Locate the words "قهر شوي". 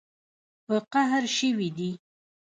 0.91-1.69